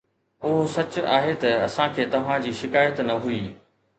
اهو 0.43 0.53
سچ 0.75 0.97
آهي 1.17 1.35
ته 1.43 1.51
اسان 1.67 1.93
کي 1.97 2.07
توهان 2.15 2.43
جي 2.47 2.55
شڪايت 2.63 3.03
نه 3.11 3.21
هئي 3.27 3.39